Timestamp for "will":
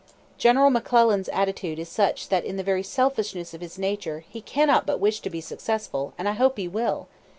6.67-7.07